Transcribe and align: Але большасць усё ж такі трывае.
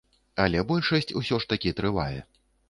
Але 0.45 0.63
большасць 0.71 1.13
усё 1.19 1.39
ж 1.45 1.51
такі 1.53 1.75
трывае. 1.81 2.19